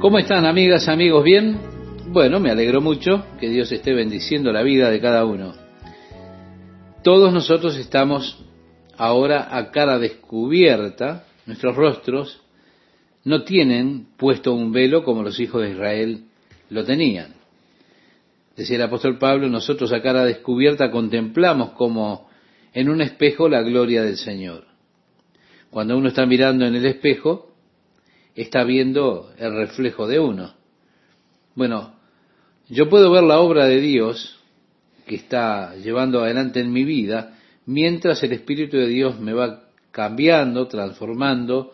¿Cómo 0.00 0.16
están 0.16 0.46
amigas, 0.46 0.88
amigos? 0.88 1.22
¿Bien? 1.22 1.58
Bueno, 2.06 2.40
me 2.40 2.50
alegro 2.50 2.80
mucho 2.80 3.22
que 3.38 3.50
Dios 3.50 3.70
esté 3.70 3.92
bendiciendo 3.92 4.50
la 4.50 4.62
vida 4.62 4.88
de 4.88 4.98
cada 4.98 5.26
uno. 5.26 5.52
Todos 7.04 7.34
nosotros 7.34 7.76
estamos 7.76 8.42
ahora 8.96 9.54
a 9.54 9.70
cara 9.70 9.98
descubierta, 9.98 11.26
nuestros 11.44 11.76
rostros 11.76 12.40
no 13.24 13.42
tienen 13.42 14.06
puesto 14.16 14.54
un 14.54 14.72
velo 14.72 15.04
como 15.04 15.22
los 15.22 15.38
hijos 15.38 15.60
de 15.60 15.72
Israel 15.72 16.24
lo 16.70 16.82
tenían. 16.86 17.34
Decía 18.56 18.76
el 18.76 18.82
apóstol 18.84 19.18
Pablo, 19.18 19.50
nosotros 19.50 19.92
a 19.92 20.00
cara 20.00 20.24
descubierta 20.24 20.90
contemplamos 20.90 21.72
como 21.72 22.30
en 22.72 22.88
un 22.88 23.02
espejo 23.02 23.50
la 23.50 23.60
gloria 23.60 24.02
del 24.02 24.16
Señor. 24.16 24.64
Cuando 25.68 25.98
uno 25.98 26.08
está 26.08 26.24
mirando 26.24 26.64
en 26.64 26.74
el 26.74 26.86
espejo, 26.86 27.49
está 28.42 28.64
viendo 28.64 29.32
el 29.38 29.54
reflejo 29.54 30.06
de 30.06 30.18
uno. 30.18 30.54
Bueno, 31.54 31.94
yo 32.68 32.88
puedo 32.88 33.10
ver 33.10 33.24
la 33.24 33.40
obra 33.40 33.66
de 33.66 33.80
Dios 33.80 34.38
que 35.06 35.16
está 35.16 35.74
llevando 35.74 36.22
adelante 36.22 36.60
en 36.60 36.72
mi 36.72 36.84
vida, 36.84 37.36
mientras 37.66 38.22
el 38.22 38.32
Espíritu 38.32 38.76
de 38.76 38.86
Dios 38.86 39.18
me 39.18 39.32
va 39.32 39.64
cambiando, 39.90 40.68
transformando 40.68 41.72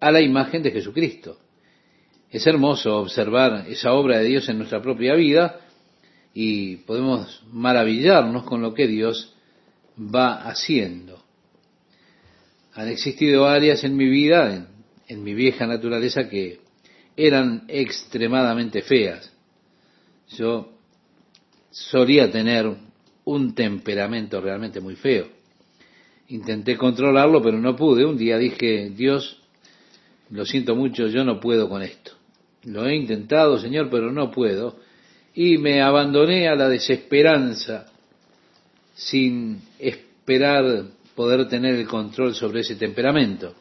a 0.00 0.10
la 0.10 0.20
imagen 0.20 0.62
de 0.62 0.70
Jesucristo. 0.70 1.38
Es 2.30 2.46
hermoso 2.46 2.98
observar 2.98 3.66
esa 3.68 3.92
obra 3.92 4.18
de 4.18 4.24
Dios 4.24 4.48
en 4.48 4.58
nuestra 4.58 4.82
propia 4.82 5.14
vida 5.14 5.60
y 6.32 6.76
podemos 6.76 7.44
maravillarnos 7.52 8.44
con 8.44 8.62
lo 8.62 8.74
que 8.74 8.88
Dios 8.88 9.34
va 9.98 10.42
haciendo. 10.48 11.22
Han 12.74 12.88
existido 12.88 13.46
áreas 13.46 13.84
en 13.84 13.96
mi 13.96 14.08
vida, 14.08 14.52
en, 14.52 14.73
en 15.08 15.22
mi 15.22 15.34
vieja 15.34 15.66
naturaleza, 15.66 16.28
que 16.28 16.60
eran 17.16 17.64
extremadamente 17.68 18.82
feas. 18.82 19.32
Yo 20.36 20.72
solía 21.70 22.30
tener 22.30 22.70
un 23.24 23.54
temperamento 23.54 24.40
realmente 24.40 24.80
muy 24.80 24.96
feo. 24.96 25.28
Intenté 26.28 26.76
controlarlo, 26.76 27.42
pero 27.42 27.58
no 27.58 27.76
pude. 27.76 28.04
Un 28.04 28.16
día 28.16 28.38
dije, 28.38 28.90
Dios, 28.90 29.40
lo 30.30 30.44
siento 30.44 30.74
mucho, 30.74 31.06
yo 31.08 31.24
no 31.24 31.40
puedo 31.40 31.68
con 31.68 31.82
esto. 31.82 32.12
Lo 32.64 32.86
he 32.86 32.96
intentado, 32.96 33.58
Señor, 33.58 33.90
pero 33.90 34.10
no 34.10 34.30
puedo. 34.30 34.76
Y 35.34 35.58
me 35.58 35.82
abandoné 35.82 36.48
a 36.48 36.54
la 36.54 36.68
desesperanza 36.68 37.86
sin 38.94 39.60
esperar 39.78 40.84
poder 41.14 41.48
tener 41.48 41.74
el 41.74 41.86
control 41.86 42.34
sobre 42.34 42.60
ese 42.60 42.76
temperamento. 42.76 43.54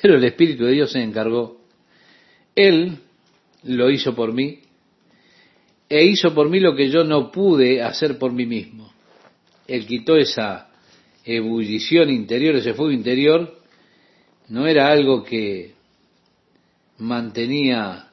Pero 0.00 0.16
el 0.16 0.24
Espíritu 0.24 0.64
de 0.64 0.72
Dios 0.72 0.92
se 0.92 1.02
encargó. 1.02 1.60
Él 2.54 2.98
lo 3.64 3.90
hizo 3.90 4.14
por 4.14 4.32
mí 4.32 4.60
e 5.88 6.04
hizo 6.04 6.34
por 6.34 6.48
mí 6.48 6.58
lo 6.58 6.74
que 6.74 6.88
yo 6.88 7.04
no 7.04 7.30
pude 7.30 7.82
hacer 7.82 8.18
por 8.18 8.32
mí 8.32 8.46
mismo. 8.46 8.92
Él 9.66 9.86
quitó 9.86 10.16
esa 10.16 10.70
ebullición 11.24 12.10
interior, 12.10 12.56
ese 12.56 12.74
fuego 12.74 12.92
interior, 12.92 13.58
no 14.48 14.66
era 14.66 14.90
algo 14.90 15.22
que 15.22 15.74
mantenía 16.98 18.08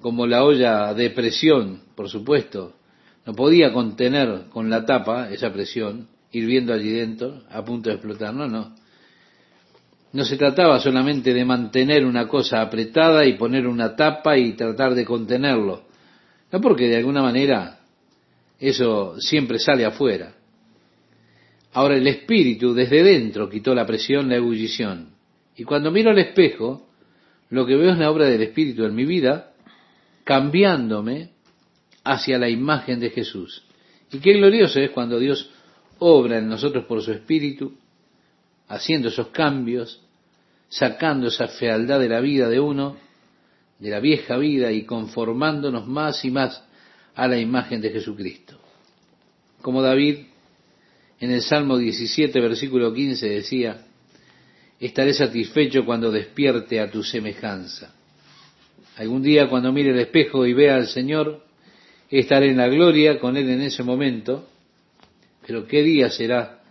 como 0.00 0.26
la 0.26 0.44
olla 0.44 0.94
de 0.94 1.10
presión, 1.10 1.82
por 1.94 2.08
supuesto, 2.08 2.76
no 3.26 3.34
podía 3.34 3.72
contener 3.72 4.44
con 4.50 4.70
la 4.70 4.86
tapa 4.86 5.30
esa 5.30 5.52
presión, 5.52 6.08
hirviendo 6.32 6.72
allí 6.72 6.90
dentro, 6.90 7.42
a 7.50 7.64
punto 7.64 7.90
de 7.90 7.96
explotar, 7.96 8.32
no, 8.32 8.46
no. 8.46 8.74
No 10.12 10.24
se 10.24 10.36
trataba 10.36 10.80
solamente 10.80 11.34
de 11.34 11.44
mantener 11.44 12.04
una 12.04 12.26
cosa 12.26 12.62
apretada 12.62 13.26
y 13.26 13.34
poner 13.34 13.66
una 13.66 13.94
tapa 13.96 14.38
y 14.38 14.52
tratar 14.54 14.94
de 14.94 15.04
contenerlo, 15.04 15.84
no 16.50 16.60
porque 16.60 16.88
de 16.88 16.96
alguna 16.96 17.22
manera 17.22 17.80
eso 18.58 19.20
siempre 19.20 19.58
sale 19.58 19.84
afuera. 19.84 20.34
Ahora 21.72 21.96
el 21.96 22.06
espíritu 22.06 22.72
desde 22.72 23.02
dentro 23.02 23.50
quitó 23.50 23.74
la 23.74 23.84
presión, 23.84 24.28
la 24.28 24.36
ebullición. 24.36 25.10
Y 25.56 25.64
cuando 25.64 25.90
miro 25.90 26.10
al 26.10 26.18
espejo, 26.18 26.86
lo 27.50 27.66
que 27.66 27.76
veo 27.76 27.92
es 27.92 27.98
la 27.98 28.10
obra 28.10 28.26
del 28.26 28.42
Espíritu 28.42 28.84
en 28.84 28.94
mi 28.94 29.04
vida, 29.04 29.52
cambiándome 30.24 31.30
hacia 32.04 32.38
la 32.38 32.48
imagen 32.48 33.00
de 33.00 33.10
Jesús. 33.10 33.64
Y 34.12 34.18
qué 34.18 34.34
glorioso 34.34 34.80
es 34.80 34.90
cuando 34.90 35.18
Dios 35.18 35.50
obra 35.98 36.38
en 36.38 36.48
nosotros 36.48 36.84
por 36.84 37.02
su 37.02 37.12
Espíritu, 37.12 37.74
haciendo 38.68 39.08
esos 39.08 39.28
cambios, 39.28 40.00
sacando 40.68 41.28
esa 41.28 41.48
fealdad 41.48 42.00
de 42.00 42.08
la 42.08 42.20
vida 42.20 42.48
de 42.48 42.60
uno, 42.60 42.96
de 43.78 43.90
la 43.90 44.00
vieja 44.00 44.36
vida 44.36 44.72
y 44.72 44.84
conformándonos 44.84 45.86
más 45.86 46.24
y 46.24 46.30
más 46.30 46.62
a 47.14 47.28
la 47.28 47.38
imagen 47.38 47.80
de 47.80 47.90
Jesucristo. 47.90 48.58
Como 49.62 49.82
David 49.82 50.18
en 51.20 51.30
el 51.30 51.42
Salmo 51.42 51.78
17, 51.78 52.40
versículo 52.40 52.92
15 52.92 53.28
decía, 53.28 53.86
estaré 54.78 55.14
satisfecho 55.14 55.84
cuando 55.84 56.10
despierte 56.10 56.80
a 56.80 56.90
tu 56.90 57.02
semejanza. 57.02 57.94
Algún 58.96 59.22
día 59.22 59.48
cuando 59.48 59.72
mire 59.72 59.90
el 59.90 59.98
espejo 59.98 60.46
y 60.46 60.52
vea 60.52 60.76
al 60.76 60.86
Señor, 60.88 61.44
estaré 62.10 62.50
en 62.50 62.58
la 62.58 62.68
gloria 62.68 63.18
con 63.18 63.36
Él 63.36 63.48
en 63.50 63.62
ese 63.62 63.82
momento, 63.82 64.48
pero 65.46 65.66
¿qué 65.66 65.82
día 65.82 66.10
será 66.10 66.62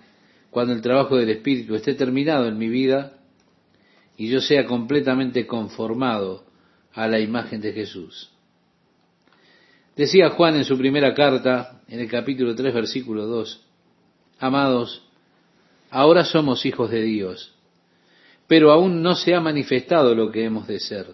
cuando 0.55 0.71
el 0.71 0.81
trabajo 0.81 1.17
del 1.17 1.31
Espíritu 1.31 1.75
esté 1.75 1.95
terminado 1.95 2.47
en 2.47 2.57
mi 2.57 2.69
vida 2.69 3.17
y 4.15 4.29
yo 4.29 4.39
sea 4.39 4.65
completamente 4.65 5.45
conformado 5.45 6.45
a 6.93 7.09
la 7.09 7.19
imagen 7.19 7.59
de 7.59 7.73
Jesús? 7.73 8.31
Decía 9.97 10.29
Juan 10.29 10.55
en 10.55 10.63
su 10.63 10.77
primera 10.77 11.13
carta, 11.13 11.81
en 11.89 11.99
el 11.99 12.09
capítulo 12.09 12.55
3, 12.55 12.73
versículo 12.73 13.25
2, 13.25 13.65
Amados, 14.39 15.03
ahora 15.89 16.23
somos 16.23 16.65
hijos 16.65 16.89
de 16.89 17.01
Dios 17.01 17.51
pero 18.47 18.71
aún 18.71 19.01
no 19.01 19.15
se 19.15 19.33
ha 19.33 19.39
manifestado 19.41 20.13
lo 20.13 20.31
que 20.31 20.45
hemos 20.45 20.67
de 20.67 20.79
ser. 20.79 21.07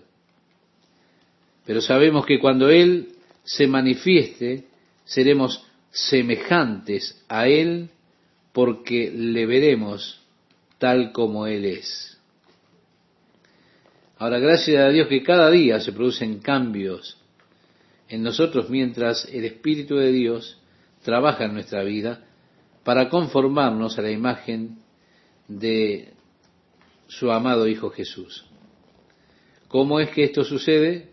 Pero 1.65 1.81
sabemos 1.81 2.25
que 2.25 2.39
cuando 2.39 2.69
Él 2.69 3.13
se 3.43 3.67
manifieste, 3.67 4.65
seremos 5.05 5.65
semejantes 5.91 7.23
a 7.29 7.47
Él 7.47 7.89
porque 8.53 9.11
le 9.11 9.45
veremos 9.45 10.21
tal 10.77 11.11
como 11.11 11.47
Él 11.47 11.65
es. 11.65 12.19
Ahora, 14.17 14.39
gracias 14.39 14.83
a 14.83 14.89
Dios 14.89 15.07
que 15.07 15.23
cada 15.23 15.49
día 15.49 15.79
se 15.79 15.93
producen 15.93 16.39
cambios 16.39 17.17
en 18.07 18.23
nosotros 18.23 18.69
mientras 18.69 19.25
el 19.31 19.45
Espíritu 19.45 19.95
de 19.95 20.11
Dios 20.11 20.59
trabaja 21.03 21.45
en 21.45 21.53
nuestra 21.53 21.83
vida 21.83 22.23
para 22.83 23.09
conformarnos 23.09 23.97
a 23.97 24.01
la 24.01 24.11
imagen 24.11 24.79
de 25.47 26.13
su 27.07 27.31
amado 27.31 27.67
Hijo 27.67 27.89
Jesús. 27.89 28.45
¿Cómo 29.67 29.99
es 29.99 30.09
que 30.09 30.25
esto 30.25 30.43
sucede? 30.43 31.09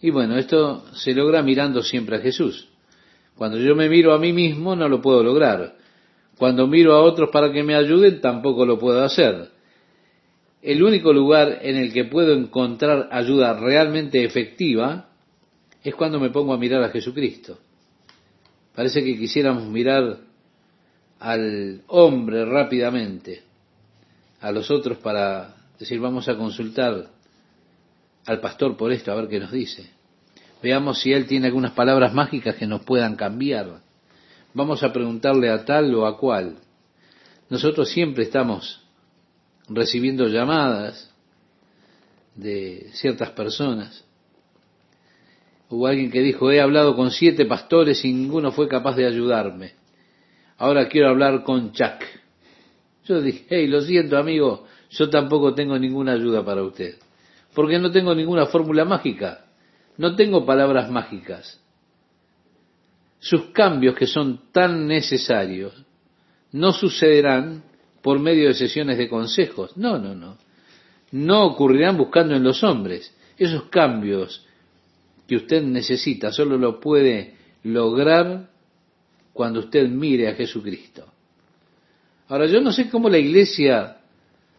Y 0.00 0.10
bueno, 0.10 0.36
esto 0.36 0.84
se 0.94 1.12
logra 1.12 1.42
mirando 1.42 1.82
siempre 1.82 2.16
a 2.16 2.20
Jesús. 2.20 2.68
Cuando 3.36 3.58
yo 3.58 3.74
me 3.74 3.88
miro 3.88 4.12
a 4.12 4.18
mí 4.18 4.32
mismo 4.32 4.76
no 4.76 4.88
lo 4.88 5.00
puedo 5.00 5.22
lograr. 5.22 5.76
Cuando 6.42 6.66
miro 6.66 6.94
a 6.94 7.02
otros 7.02 7.30
para 7.30 7.52
que 7.52 7.62
me 7.62 7.76
ayuden 7.76 8.20
tampoco 8.20 8.66
lo 8.66 8.76
puedo 8.76 9.00
hacer. 9.04 9.50
El 10.60 10.82
único 10.82 11.12
lugar 11.12 11.60
en 11.62 11.76
el 11.76 11.92
que 11.92 12.06
puedo 12.06 12.34
encontrar 12.34 13.08
ayuda 13.12 13.56
realmente 13.60 14.24
efectiva 14.24 15.08
es 15.84 15.94
cuando 15.94 16.18
me 16.18 16.30
pongo 16.30 16.52
a 16.52 16.58
mirar 16.58 16.82
a 16.82 16.88
Jesucristo. 16.88 17.60
Parece 18.74 19.04
que 19.04 19.16
quisiéramos 19.16 19.68
mirar 19.68 20.18
al 21.20 21.82
hombre 21.86 22.44
rápidamente 22.44 23.42
a 24.40 24.50
los 24.50 24.68
otros 24.68 24.98
para 24.98 25.54
decir 25.78 26.00
vamos 26.00 26.28
a 26.28 26.36
consultar 26.36 27.06
al 28.26 28.40
pastor 28.40 28.76
por 28.76 28.90
esto, 28.90 29.12
a 29.12 29.14
ver 29.14 29.28
qué 29.28 29.38
nos 29.38 29.52
dice. 29.52 29.90
Veamos 30.60 31.00
si 31.02 31.12
él 31.12 31.24
tiene 31.28 31.46
algunas 31.46 31.70
palabras 31.70 32.12
mágicas 32.12 32.56
que 32.56 32.66
nos 32.66 32.82
puedan 32.82 33.14
cambiar. 33.14 33.91
Vamos 34.54 34.82
a 34.82 34.92
preguntarle 34.92 35.50
a 35.50 35.64
tal 35.64 35.94
o 35.94 36.06
a 36.06 36.18
cual. 36.18 36.58
Nosotros 37.48 37.88
siempre 37.90 38.24
estamos 38.24 38.82
recibiendo 39.68 40.28
llamadas 40.28 41.10
de 42.34 42.90
ciertas 42.92 43.30
personas. 43.30 44.04
Hubo 45.70 45.86
alguien 45.86 46.10
que 46.10 46.20
dijo, 46.20 46.50
he 46.50 46.60
hablado 46.60 46.94
con 46.94 47.10
siete 47.10 47.46
pastores 47.46 48.04
y 48.04 48.12
ninguno 48.12 48.52
fue 48.52 48.68
capaz 48.68 48.94
de 48.94 49.06
ayudarme. 49.06 49.72
Ahora 50.58 50.86
quiero 50.88 51.08
hablar 51.08 51.44
con 51.44 51.72
Chuck. 51.72 52.02
Yo 53.06 53.22
dije, 53.22 53.46
hey, 53.48 53.66
lo 53.68 53.80
siento 53.80 54.18
amigo, 54.18 54.66
yo 54.90 55.08
tampoco 55.08 55.54
tengo 55.54 55.78
ninguna 55.78 56.12
ayuda 56.12 56.44
para 56.44 56.62
usted. 56.62 56.96
Porque 57.54 57.78
no 57.78 57.90
tengo 57.90 58.14
ninguna 58.14 58.46
fórmula 58.46 58.84
mágica. 58.84 59.46
No 59.96 60.14
tengo 60.14 60.44
palabras 60.44 60.90
mágicas. 60.90 61.61
Sus 63.22 63.52
cambios 63.52 63.94
que 63.94 64.08
son 64.08 64.50
tan 64.50 64.88
necesarios 64.88 65.72
no 66.50 66.72
sucederán 66.72 67.62
por 68.02 68.18
medio 68.18 68.48
de 68.48 68.54
sesiones 68.54 68.98
de 68.98 69.08
consejos. 69.08 69.76
No, 69.76 69.96
no, 69.96 70.12
no. 70.12 70.38
No 71.12 71.44
ocurrirán 71.44 71.96
buscando 71.96 72.34
en 72.34 72.42
los 72.42 72.64
hombres. 72.64 73.14
Esos 73.38 73.66
cambios 73.68 74.44
que 75.28 75.36
usted 75.36 75.62
necesita 75.62 76.32
solo 76.32 76.58
lo 76.58 76.80
puede 76.80 77.36
lograr 77.62 78.50
cuando 79.32 79.60
usted 79.60 79.88
mire 79.88 80.28
a 80.28 80.34
Jesucristo. 80.34 81.06
Ahora, 82.26 82.46
yo 82.46 82.60
no 82.60 82.72
sé 82.72 82.90
cómo 82.90 83.08
la 83.08 83.18
iglesia 83.18 83.98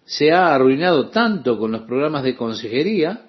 se 0.05 0.31
ha 0.31 0.55
arruinado 0.55 1.09
tanto 1.09 1.59
con 1.59 1.73
los 1.73 1.81
programas 1.81 2.23
de 2.23 2.37
consejería, 2.37 3.25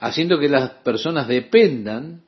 haciendo 0.00 0.40
que 0.40 0.48
las 0.48 0.70
personas 0.70 1.28
dependan 1.28 2.22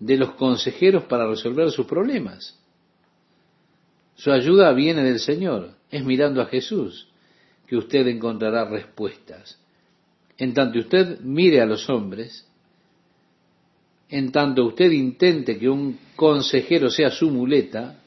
de 0.00 0.16
los 0.16 0.32
consejeros 0.32 1.04
para 1.04 1.28
resolver 1.28 1.70
sus 1.70 1.86
problemas. 1.86 2.58
Su 4.16 4.32
ayuda 4.32 4.72
viene 4.72 5.04
del 5.04 5.20
Señor, 5.20 5.74
es 5.90 6.04
mirando 6.04 6.42
a 6.42 6.46
Jesús 6.46 7.08
que 7.66 7.76
usted 7.76 8.06
encontrará 8.08 8.64
respuestas. 8.64 9.58
En 10.36 10.54
tanto 10.54 10.80
usted 10.80 11.20
mire 11.20 11.60
a 11.60 11.66
los 11.66 11.88
hombres, 11.88 12.46
en 14.08 14.32
tanto 14.32 14.66
usted 14.66 14.90
intente 14.90 15.58
que 15.58 15.68
un 15.68 15.98
consejero 16.16 16.90
sea 16.90 17.10
su 17.10 17.30
muleta, 17.30 18.00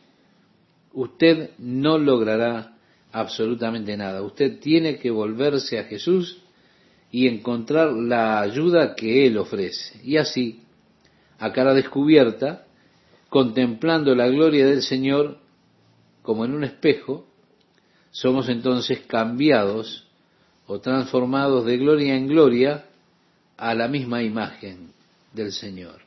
usted 0.91 1.51
no 1.59 1.97
logrará 1.97 2.75
absolutamente 3.11 3.95
nada. 3.95 4.21
Usted 4.21 4.59
tiene 4.59 4.97
que 4.97 5.11
volverse 5.11 5.79
a 5.79 5.85
Jesús 5.85 6.41
y 7.11 7.27
encontrar 7.27 7.93
la 7.93 8.41
ayuda 8.41 8.95
que 8.95 9.25
Él 9.25 9.37
ofrece. 9.37 9.99
Y 10.03 10.17
así, 10.17 10.63
a 11.43 11.51
cara 11.51 11.73
descubierta, 11.73 12.65
contemplando 13.27 14.15
la 14.15 14.29
gloria 14.29 14.65
del 14.65 14.81
Señor 14.81 15.39
como 16.21 16.45
en 16.45 16.53
un 16.53 16.63
espejo, 16.63 17.27
somos 18.11 18.47
entonces 18.47 19.01
cambiados 19.07 20.07
o 20.67 20.79
transformados 20.79 21.65
de 21.65 21.77
gloria 21.77 22.15
en 22.15 22.27
gloria 22.27 22.85
a 23.57 23.75
la 23.75 23.89
misma 23.89 24.23
imagen 24.23 24.93
del 25.33 25.51
Señor. 25.51 25.99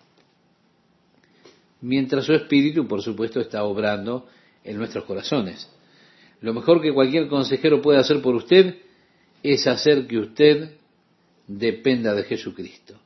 Mientras 1.82 2.24
su 2.24 2.32
espíritu, 2.32 2.88
por 2.88 3.02
supuesto, 3.02 3.38
está 3.38 3.62
obrando 3.64 4.26
en 4.64 4.78
nuestros 4.78 5.04
corazones. 5.04 5.70
Lo 6.40 6.54
mejor 6.54 6.80
que 6.80 6.94
cualquier 6.94 7.28
consejero 7.28 7.82
puede 7.82 7.98
hacer 7.98 8.22
por 8.22 8.34
usted 8.34 8.76
es 9.42 9.66
hacer 9.66 10.06
que 10.06 10.16
usted 10.16 10.76
dependa 11.46 12.14
de 12.14 12.24
Jesucristo. 12.24 12.98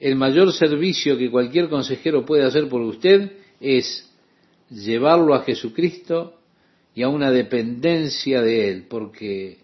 El 0.00 0.16
mayor 0.16 0.52
servicio 0.52 1.16
que 1.16 1.30
cualquier 1.30 1.68
consejero 1.68 2.24
puede 2.24 2.44
hacer 2.44 2.68
por 2.68 2.80
usted 2.82 3.32
es 3.60 4.10
llevarlo 4.70 5.34
a 5.34 5.42
Jesucristo 5.42 6.40
y 6.94 7.02
a 7.02 7.08
una 7.08 7.30
dependencia 7.30 8.42
de 8.42 8.70
Él, 8.70 8.86
porque, 8.88 9.58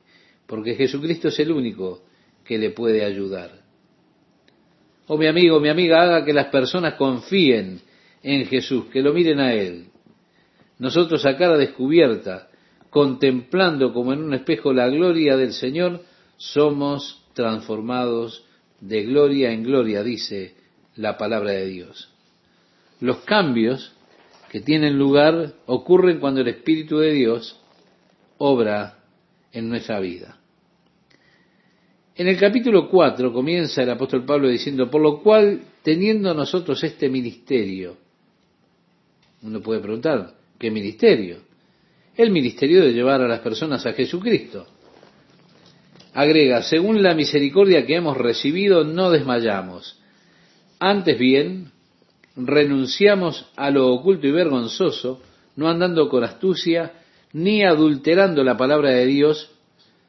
porque 0.46 0.74
Jesucristo 0.74 1.28
es 1.28 1.38
el 1.40 1.52
único 1.52 2.02
que 2.44 2.58
le 2.58 2.70
puede 2.70 3.04
ayudar. 3.04 3.60
Oh 5.06 5.18
mi 5.18 5.26
amigo, 5.26 5.58
mi 5.60 5.68
amiga, 5.68 6.02
haga 6.02 6.24
que 6.24 6.32
las 6.32 6.46
personas 6.46 6.94
confíen 6.94 7.80
en 8.22 8.46
Jesús, 8.46 8.86
que 8.86 9.02
lo 9.02 9.12
miren 9.12 9.40
a 9.40 9.52
Él. 9.52 9.86
Nosotros 10.78 11.26
a 11.26 11.36
cara 11.36 11.56
descubierta, 11.56 12.48
contemplando 12.90 13.92
como 13.92 14.12
en 14.12 14.22
un 14.22 14.34
espejo 14.34 14.72
la 14.72 14.88
gloria 14.88 15.36
del 15.36 15.52
Señor, 15.52 16.02
somos 16.36 17.24
transformados 17.34 18.44
de 18.80 19.02
gloria 19.04 19.52
en 19.52 19.62
gloria, 19.62 20.02
dice 20.02 20.54
la 20.96 21.16
palabra 21.16 21.52
de 21.52 21.66
Dios. 21.66 22.10
Los 23.00 23.18
cambios 23.18 23.92
que 24.50 24.60
tienen 24.60 24.98
lugar 24.98 25.54
ocurren 25.66 26.18
cuando 26.18 26.40
el 26.40 26.48
Espíritu 26.48 26.98
de 26.98 27.12
Dios 27.12 27.60
obra 28.38 28.98
en 29.52 29.68
nuestra 29.68 30.00
vida. 30.00 30.38
En 32.16 32.28
el 32.28 32.36
capítulo 32.36 32.88
4 32.88 33.32
comienza 33.32 33.82
el 33.82 33.90
apóstol 33.90 34.24
Pablo 34.24 34.48
diciendo, 34.48 34.90
por 34.90 35.00
lo 35.00 35.22
cual, 35.22 35.62
teniendo 35.82 36.34
nosotros 36.34 36.82
este 36.84 37.08
ministerio, 37.08 37.96
uno 39.42 39.60
puede 39.60 39.80
preguntar, 39.80 40.34
¿qué 40.58 40.70
ministerio? 40.70 41.38
El 42.14 42.30
ministerio 42.30 42.82
de 42.82 42.92
llevar 42.92 43.22
a 43.22 43.28
las 43.28 43.40
personas 43.40 43.86
a 43.86 43.92
Jesucristo. 43.92 44.66
Agrega, 46.12 46.62
según 46.62 47.02
la 47.02 47.14
misericordia 47.14 47.86
que 47.86 47.96
hemos 47.96 48.16
recibido, 48.16 48.84
no 48.84 49.10
desmayamos. 49.10 49.98
Antes 50.78 51.18
bien, 51.18 51.70
renunciamos 52.36 53.46
a 53.56 53.70
lo 53.70 53.88
oculto 53.92 54.26
y 54.26 54.32
vergonzoso, 54.32 55.22
no 55.56 55.68
andando 55.68 56.08
con 56.08 56.24
astucia, 56.24 56.94
ni 57.32 57.62
adulterando 57.62 58.42
la 58.42 58.56
palabra 58.56 58.90
de 58.90 59.06
Dios, 59.06 59.50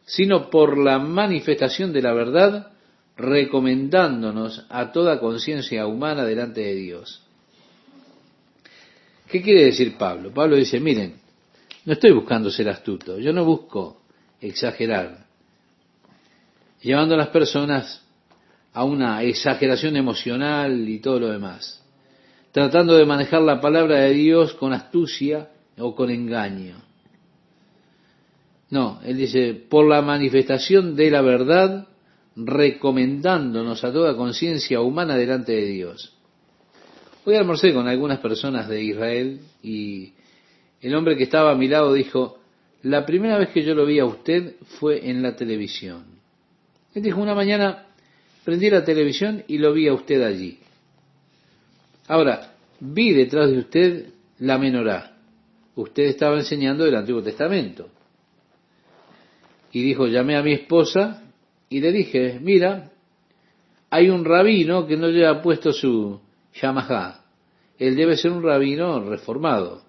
sino 0.06 0.50
por 0.50 0.78
la 0.78 0.98
manifestación 0.98 1.94
de 1.94 2.02
la 2.02 2.14
verdad, 2.14 2.72
recomendándonos 3.16 4.66
a 4.70 4.92
toda 4.92 5.20
conciencia 5.20 5.86
humana 5.86 6.26
delante 6.26 6.62
de 6.62 6.76
Dios. 6.76 7.22
¿Qué 9.28 9.42
quiere 9.42 9.66
decir 9.66 9.98
Pablo? 9.98 10.34
Pablo 10.34 10.56
dice, 10.56 10.80
miren, 10.80 11.16
no 11.86 11.94
estoy 11.94 12.12
buscando 12.12 12.50
ser 12.50 12.70
astuto, 12.70 13.20
yo 13.20 13.32
no 13.32 13.46
busco 13.46 14.02
exagerar, 14.42 15.26
llevando 16.82 17.16
a 17.16 17.18
las 17.18 17.30
personas 17.30 18.04
a 18.74 18.84
una 18.84 19.24
exageración 19.24 19.96
emocional 19.96 20.88
y 20.88 21.00
todo 21.00 21.20
lo 21.20 21.28
demás 21.30 21.82
tratando 22.52 22.96
de 22.96 23.06
manejar 23.06 23.42
la 23.42 23.62
palabra 23.62 24.00
de 24.02 24.14
Dios 24.14 24.54
con 24.54 24.74
astucia 24.74 25.50
o 25.78 25.96
con 25.96 26.10
engaño. 26.10 26.76
No, 28.70 29.00
él 29.04 29.18
dice, 29.18 29.54
por 29.54 29.88
la 29.88 30.02
manifestación 30.02 30.96
de 30.96 31.12
la 31.12 31.22
verdad, 31.22 31.88
recomendándonos 32.36 33.84
a 33.84 33.92
toda 33.92 34.16
conciencia 34.16 34.82
humana 34.82 35.18
delante 35.18 35.52
de 35.54 35.66
Dios. 35.66 36.14
Hoy 37.26 37.36
almorcé 37.36 37.74
con 37.74 37.88
algunas 37.88 38.20
personas 38.20 38.68
de 38.68 38.84
Israel 38.84 39.42
y 39.62 40.14
el 40.82 40.96
hombre 40.96 41.18
que 41.18 41.24
estaba 41.24 41.52
a 41.52 41.56
mi 41.56 41.68
lado 41.68 41.94
dijo, 41.94 42.40
la 42.84 43.06
primera 43.06 43.38
vez 43.38 43.50
que 43.50 43.64
yo 43.64 43.76
lo 43.76 43.86
vi 43.86 44.00
a 44.00 44.06
usted 44.06 44.56
fue 44.80 45.10
en 45.10 45.22
la 45.22 45.36
televisión. 45.36 46.21
Él 46.94 47.04
dijo, 47.04 47.22
una 47.22 47.36
mañana 47.36 47.86
prendí 48.44 48.70
la 48.70 48.84
televisión 48.84 49.44
y 49.48 49.58
lo 49.58 49.74
vi 49.74 49.88
a 49.88 49.94
usted 49.94 50.22
allí. 50.22 50.60
Ahora, 52.08 52.54
vi 52.80 53.14
detrás 53.14 53.50
de 53.52 53.60
usted 53.60 54.06
la 54.40 54.58
menorá. 54.58 55.16
Usted 55.76 56.04
estaba 56.04 56.38
enseñando 56.38 56.86
el 56.86 56.96
Antiguo 56.96 57.22
Testamento. 57.22 57.90
Y 59.72 59.82
dijo, 59.84 60.08
llamé 60.08 60.36
a 60.36 60.44
mi 60.44 60.54
esposa 60.54 61.24
y 61.70 61.80
le 61.80 61.92
dije, 61.94 62.40
mira, 62.42 62.92
hay 63.90 64.10
un 64.10 64.26
rabino 64.26 64.86
que 64.86 64.98
no 64.98 65.08
lleva 65.08 65.42
puesto 65.42 65.72
su 65.72 66.20
Yamaha. 66.54 67.24
Él 67.80 67.96
debe 67.96 68.18
ser 68.18 68.32
un 68.32 68.44
rabino 68.44 69.00
reformado. 69.10 69.82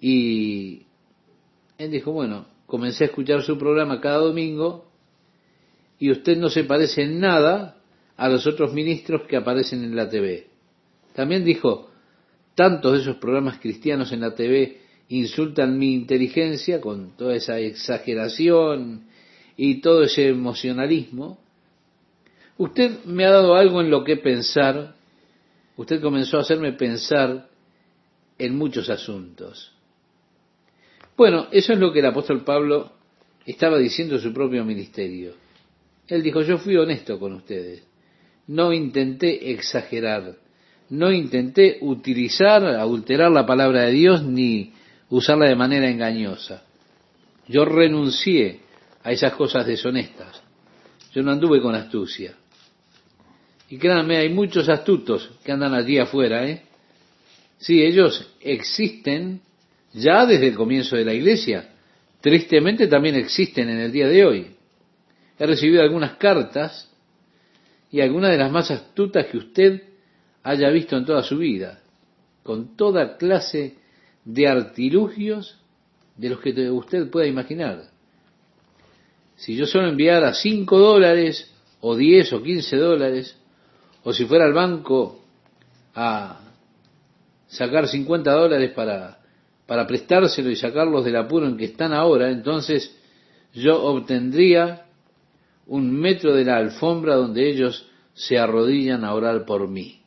Y 0.00 0.82
él 1.78 1.90
dijo, 1.90 2.12
bueno, 2.12 2.46
comencé 2.66 3.04
a 3.04 3.06
escuchar 3.06 3.42
su 3.42 3.56
programa 3.56 4.00
cada 4.00 4.18
domingo 4.18 4.86
y 5.98 6.10
usted 6.10 6.36
no 6.36 6.50
se 6.50 6.64
parece 6.64 7.02
en 7.02 7.20
nada 7.20 7.76
a 8.16 8.28
los 8.28 8.46
otros 8.46 8.72
ministros 8.72 9.22
que 9.28 9.36
aparecen 9.36 9.84
en 9.84 9.96
la 9.96 10.08
TV. 10.08 10.46
También 11.14 11.44
dijo, 11.44 11.90
tantos 12.54 12.92
de 12.92 12.98
esos 13.00 13.16
programas 13.16 13.58
cristianos 13.58 14.12
en 14.12 14.20
la 14.20 14.34
TV 14.34 14.80
insultan 15.08 15.78
mi 15.78 15.94
inteligencia 15.94 16.80
con 16.80 17.16
toda 17.16 17.34
esa 17.34 17.58
exageración 17.58 19.06
y 19.56 19.80
todo 19.80 20.02
ese 20.02 20.28
emocionalismo. 20.28 21.38
Usted 22.58 23.04
me 23.04 23.24
ha 23.24 23.30
dado 23.30 23.54
algo 23.54 23.80
en 23.80 23.90
lo 23.90 24.02
que 24.04 24.16
pensar, 24.16 24.94
usted 25.76 26.00
comenzó 26.00 26.38
a 26.38 26.42
hacerme 26.42 26.72
pensar 26.72 27.48
en 28.38 28.56
muchos 28.56 28.90
asuntos. 28.90 29.72
Bueno, 31.16 31.46
eso 31.50 31.72
es 31.72 31.78
lo 31.78 31.92
que 31.92 32.00
el 32.00 32.06
apóstol 32.06 32.44
Pablo 32.44 32.92
estaba 33.46 33.78
diciendo 33.78 34.16
en 34.16 34.20
su 34.20 34.32
propio 34.32 34.64
ministerio. 34.64 35.45
Él 36.08 36.22
dijo, 36.22 36.42
yo 36.42 36.58
fui 36.58 36.76
honesto 36.76 37.18
con 37.18 37.32
ustedes, 37.34 37.82
no 38.46 38.72
intenté 38.72 39.50
exagerar, 39.52 40.36
no 40.90 41.12
intenté 41.12 41.78
utilizar, 41.80 42.64
adulterar 42.64 43.32
la 43.32 43.44
palabra 43.44 43.82
de 43.82 43.92
Dios 43.92 44.22
ni 44.22 44.72
usarla 45.08 45.48
de 45.48 45.56
manera 45.56 45.90
engañosa. 45.90 46.62
Yo 47.48 47.64
renuncié 47.64 48.60
a 49.02 49.12
esas 49.12 49.34
cosas 49.34 49.66
deshonestas. 49.66 50.42
Yo 51.12 51.22
no 51.22 51.32
anduve 51.32 51.60
con 51.60 51.74
astucia. 51.74 52.34
Y 53.68 53.78
créanme, 53.78 54.18
hay 54.18 54.28
muchos 54.28 54.68
astutos 54.68 55.30
que 55.44 55.52
andan 55.52 55.74
allí 55.74 55.98
afuera, 55.98 56.46
¿eh? 56.46 56.62
Sí, 57.58 57.82
ellos 57.82 58.28
existen 58.40 59.40
ya 59.92 60.26
desde 60.26 60.48
el 60.48 60.54
comienzo 60.54 60.94
de 60.96 61.04
la 61.04 61.14
iglesia. 61.14 61.70
Tristemente 62.20 62.86
también 62.86 63.14
existen 63.16 63.68
en 63.68 63.78
el 63.78 63.92
día 63.92 64.08
de 64.08 64.24
hoy. 64.24 64.55
He 65.38 65.46
recibido 65.46 65.82
algunas 65.82 66.16
cartas 66.16 66.90
y 67.90 68.00
algunas 68.00 68.30
de 68.30 68.38
las 68.38 68.50
más 68.50 68.70
astutas 68.70 69.26
que 69.26 69.38
usted 69.38 69.82
haya 70.42 70.70
visto 70.70 70.96
en 70.96 71.04
toda 71.04 71.22
su 71.22 71.38
vida, 71.38 71.80
con 72.42 72.76
toda 72.76 73.16
clase 73.16 73.76
de 74.24 74.48
artilugios 74.48 75.58
de 76.16 76.30
los 76.30 76.40
que 76.40 76.70
usted 76.70 77.10
pueda 77.10 77.26
imaginar. 77.26 77.84
Si 79.36 79.54
yo 79.54 79.66
solo 79.66 79.88
enviara 79.88 80.32
5 80.32 80.78
dólares, 80.78 81.52
o 81.80 81.94
10 81.94 82.32
o 82.32 82.42
15 82.42 82.76
dólares, 82.76 83.36
o 84.02 84.12
si 84.12 84.24
fuera 84.24 84.46
al 84.46 84.54
banco 84.54 85.20
a 85.94 86.40
sacar 87.48 87.86
50 87.86 88.30
dólares 88.32 88.70
para, 88.70 89.18
para 89.66 89.86
prestárselo 89.86 90.50
y 90.50 90.56
sacarlos 90.56 91.04
del 91.04 91.16
apuro 91.16 91.46
en 91.46 91.56
que 91.56 91.66
están 91.66 91.92
ahora, 91.92 92.30
entonces 92.30 92.96
yo 93.52 93.82
obtendría 93.82 94.85
un 95.66 95.92
metro 95.92 96.34
de 96.34 96.44
la 96.44 96.56
alfombra 96.56 97.16
donde 97.16 97.48
ellos 97.48 97.86
se 98.14 98.38
arrodillan 98.38 99.04
a 99.04 99.14
orar 99.14 99.44
por 99.44 99.68
mí. 99.68 100.00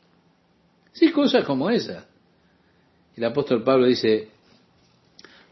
Sí, 0.92 1.12
cosas 1.12 1.44
como 1.44 1.70
esa. 1.70 2.06
El 3.16 3.24
apóstol 3.24 3.62
Pablo 3.62 3.86
dice, 3.86 4.28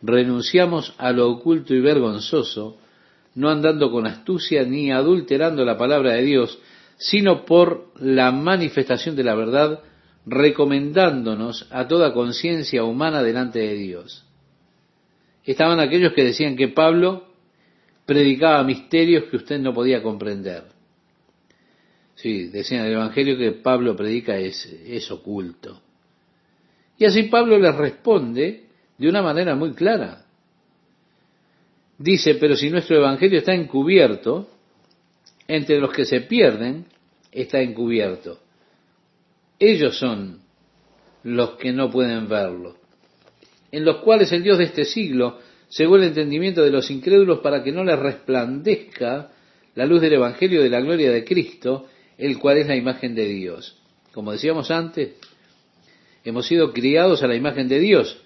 renunciamos 0.02 0.94
a 0.98 1.12
lo 1.12 1.30
oculto 1.30 1.74
y 1.74 1.80
vergonzoso, 1.80 2.78
no 3.34 3.50
andando 3.50 3.90
con 3.90 4.06
astucia 4.06 4.64
ni 4.64 4.90
adulterando 4.90 5.64
la 5.64 5.76
palabra 5.76 6.14
de 6.14 6.22
Dios, 6.22 6.58
sino 6.96 7.44
por 7.44 7.92
la 8.00 8.32
manifestación 8.32 9.14
de 9.14 9.24
la 9.24 9.34
verdad, 9.34 9.80
recomendándonos 10.26 11.66
a 11.70 11.86
toda 11.86 12.12
conciencia 12.12 12.84
humana 12.84 13.22
delante 13.22 13.60
de 13.60 13.74
Dios. 13.74 14.24
Estaban 15.44 15.80
aquellos 15.80 16.12
que 16.12 16.24
decían 16.24 16.56
que 16.56 16.68
Pablo 16.68 17.27
predicaba 18.08 18.64
misterios 18.64 19.24
que 19.24 19.36
usted 19.36 19.58
no 19.58 19.74
podía 19.74 20.02
comprender. 20.02 20.64
Sí, 22.14 22.44
decían 22.44 22.86
el 22.86 22.94
Evangelio 22.94 23.36
que 23.36 23.52
Pablo 23.52 23.94
predica 23.94 24.38
es, 24.38 24.64
es 24.64 25.10
oculto. 25.10 25.82
Y 26.96 27.04
así 27.04 27.24
Pablo 27.24 27.58
les 27.58 27.74
responde 27.74 28.64
de 28.96 29.08
una 29.10 29.20
manera 29.20 29.54
muy 29.54 29.74
clara. 29.74 30.24
Dice, 31.98 32.36
pero 32.36 32.56
si 32.56 32.70
nuestro 32.70 32.96
Evangelio 32.96 33.40
está 33.40 33.52
encubierto, 33.52 34.48
entre 35.46 35.78
los 35.78 35.92
que 35.92 36.06
se 36.06 36.22
pierden 36.22 36.86
está 37.30 37.60
encubierto. 37.60 38.40
Ellos 39.58 39.98
son 39.98 40.40
los 41.24 41.56
que 41.56 41.72
no 41.72 41.90
pueden 41.90 42.26
verlo, 42.26 42.78
en 43.70 43.84
los 43.84 43.98
cuales 43.98 44.32
el 44.32 44.42
Dios 44.42 44.56
de 44.56 44.64
este 44.64 44.86
siglo 44.86 45.40
cegó 45.70 45.96
el 45.96 46.04
entendimiento 46.04 46.62
de 46.62 46.70
los 46.70 46.90
incrédulos 46.90 47.40
para 47.40 47.62
que 47.62 47.72
no 47.72 47.84
les 47.84 47.98
resplandezca 47.98 49.30
la 49.74 49.86
luz 49.86 50.00
del 50.00 50.14
Evangelio 50.14 50.62
de 50.62 50.70
la 50.70 50.80
gloria 50.80 51.10
de 51.10 51.24
Cristo, 51.24 51.86
el 52.16 52.38
cual 52.38 52.58
es 52.58 52.66
la 52.66 52.76
imagen 52.76 53.14
de 53.14 53.26
Dios. 53.26 53.80
Como 54.12 54.32
decíamos 54.32 54.70
antes, 54.70 55.14
hemos 56.24 56.46
sido 56.46 56.72
criados 56.72 57.22
a 57.22 57.28
la 57.28 57.36
imagen 57.36 57.68
de 57.68 57.78
Dios. 57.78 58.20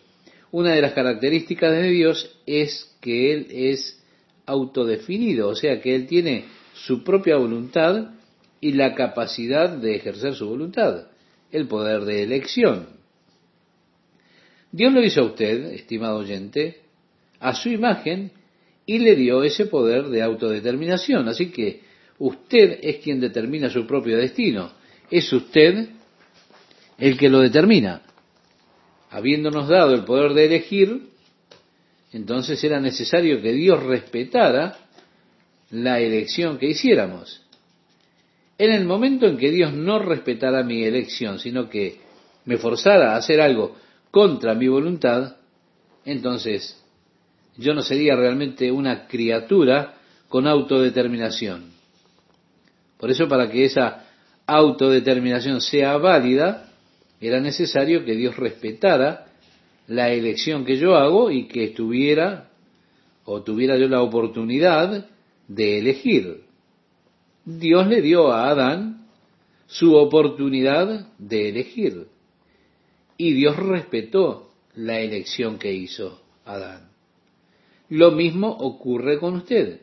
Una 0.51 0.75
de 0.75 0.83
las 0.83 0.93
características 0.93 1.73
de 1.73 1.89
Dios 1.89 2.39
es 2.47 2.97
que 3.01 3.33
Él 3.33 3.47
es 3.51 4.03
autodefinido, 4.47 5.49
o 5.49 5.55
sea 5.55 5.81
que 5.81 5.95
Él 5.95 6.07
tiene 6.07 6.47
su 6.75 7.05
propia 7.05 7.37
voluntad 7.37 8.13
y 8.61 8.73
la 8.73 8.95
capacidad 8.95 9.69
de 9.69 9.97
ejercer 9.97 10.35
su 10.35 10.49
voluntad, 10.49 11.09
el 11.51 11.67
poder 11.67 12.05
de 12.05 12.23
elección. 12.23 12.87
Dios 14.71 14.93
lo 14.93 15.05
hizo 15.05 15.21
a 15.21 15.27
usted, 15.27 15.73
estimado 15.73 16.19
oyente, 16.19 16.81
a 17.43 17.55
su 17.55 17.69
imagen 17.69 18.31
y 18.87 19.01
le 19.01 19.17
dio 19.17 19.43
ese 19.43 19.67
poder 19.67 20.05
de 20.05 20.23
autodeterminación. 20.23 21.29
Así 21.29 21.51
que 21.51 21.81
usted 22.19 22.79
es 22.83 22.99
quien 22.99 23.21
determina 23.21 23.69
su 23.69 23.85
propio 23.87 24.17
destino. 24.17 24.71
Es 25.11 25.31
usted 25.33 25.89
el 26.99 27.19
que 27.19 27.29
lo 27.29 27.41
determina. 27.41 28.03
Habiéndonos 29.11 29.69
dado 29.69 29.93
el 29.93 30.05
poder 30.05 30.33
de 30.35 30.47
elegir, 30.47 31.09
entonces 32.13 32.63
era 32.63 32.81
necesario 32.81 33.43
que 33.43 33.53
Dios 33.53 33.83
respetara 33.83 34.79
la 35.71 36.01
elección 36.01 36.59
que 36.59 36.67
hiciéramos. 36.67 37.43
En 38.57 38.73
el 38.73 38.85
momento 38.85 39.27
en 39.27 39.37
que 39.37 39.51
Dios 39.51 39.73
no 39.73 39.99
respetara 39.99 40.63
mi 40.63 40.85
elección, 40.85 41.41
sino 41.41 41.69
que 41.69 41.99
me 42.45 42.57
forzara 42.57 43.15
a 43.15 43.17
hacer 43.17 43.41
algo 43.41 43.77
contra 44.13 44.55
mi 44.55 44.69
voluntad, 44.69 45.37
entonces 46.05 46.82
yo 47.57 47.75
no 47.75 47.83
sería 47.83 48.17
realmente 48.17 48.71
una 48.71 49.07
criatura 49.07 49.95
con 50.29 50.47
autodeterminación. 50.47 51.71
Por 52.99 53.11
eso 53.11 53.29
para 53.29 53.51
que 53.51 53.65
esa 53.65 54.05
autodeterminación 54.47 55.61
sea 55.61 55.97
válida, 55.99 56.71
era 57.21 57.41
necesario 57.41 58.05
que 58.05 58.17
Dios 58.17 58.37
respetara 58.37 59.27
la 59.87 60.11
elección 60.11 60.65
que 60.65 60.77
yo 60.77 60.97
hago 60.97 61.31
y 61.31 61.47
que 61.47 61.65
estuviera 61.65 62.49
o 63.25 63.43
tuviera 63.43 63.77
yo 63.77 63.89
la 63.89 64.03
oportunidad 64.03 65.07
de 65.49 65.79
elegir. 65.79 66.45
Dios 67.45 67.87
le 67.87 68.01
dio 68.01 68.33
a 68.33 68.49
Adán 68.49 69.07
su 69.67 69.95
oportunidad 69.95 71.09
de 71.19 71.49
elegir. 71.49 72.07
Y 73.17 73.33
Dios 73.33 73.57
respetó 73.57 74.51
la 74.75 75.01
elección 75.01 75.59
que 75.59 75.73
hizo 75.73 76.23
Adán. 76.45 76.92
Lo 77.93 78.11
mismo 78.11 78.49
ocurre 78.49 79.19
con 79.19 79.35
usted. 79.35 79.83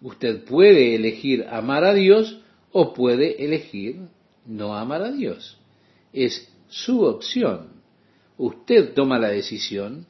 Usted 0.00 0.42
puede 0.42 0.96
elegir 0.96 1.46
amar 1.48 1.84
a 1.84 1.94
Dios 1.94 2.40
o 2.72 2.92
puede 2.92 3.44
elegir 3.44 4.08
no 4.44 4.74
amar 4.74 5.02
a 5.02 5.12
Dios. 5.12 5.56
Es 6.12 6.52
su 6.66 7.02
opción. 7.02 7.80
Usted 8.38 8.92
toma 8.92 9.20
la 9.20 9.28
decisión 9.28 10.08